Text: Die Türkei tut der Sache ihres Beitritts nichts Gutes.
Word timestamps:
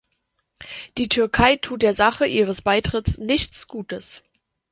Die 0.97 1.09
Türkei 1.09 1.57
tut 1.57 1.83
der 1.83 1.93
Sache 1.93 2.25
ihres 2.25 2.63
Beitritts 2.63 3.19
nichts 3.19 3.67
Gutes. 3.67 4.23